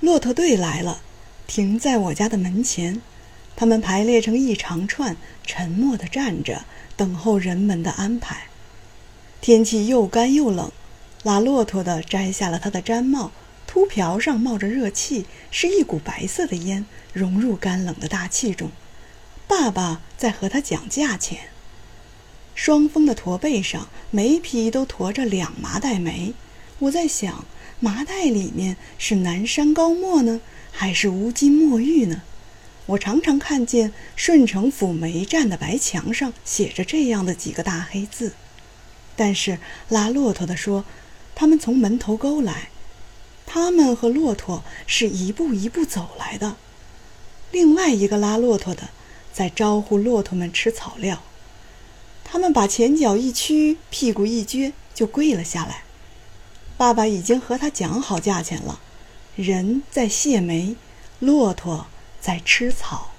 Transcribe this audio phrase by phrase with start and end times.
[0.00, 1.02] 骆驼队来了，
[1.46, 3.02] 停在我家的门前。
[3.54, 5.14] 他们排列成一长串，
[5.46, 6.64] 沉默地站着，
[6.96, 8.44] 等候人们的安排。
[9.42, 10.72] 天气又干又冷，
[11.22, 13.30] 拉骆驼的摘下了他的毡帽，
[13.66, 18.70] 秃瓢上冒着热气，是一股白色的烟，融入干冷的大气中。
[19.46, 21.40] 爸爸在和他讲价钱。
[22.54, 26.32] 双峰的驼背上，每匹都驮着两麻袋煤。
[26.78, 27.44] 我在想，
[27.82, 32.22] 麻袋里面是南山高墨呢，还是乌金墨玉呢？
[32.86, 38.34] 我常常看见顺城府煤站的白墙上写着这样的几个大黑字。
[39.16, 40.84] 但是拉骆驼的说，
[41.34, 42.68] 他们从门头沟来，
[43.46, 46.56] 他们和骆驼是一步一步走来的。
[47.50, 48.90] 另外一个拉骆驼的
[49.32, 51.22] 在招呼骆驼们吃草料，
[52.24, 55.84] 他们把前脚一屈，屁股一撅，就跪了下来。
[56.80, 58.80] 爸爸已经和他讲好价钱了，
[59.36, 60.76] 人在卸煤，
[61.18, 61.84] 骆驼
[62.22, 63.10] 在吃草。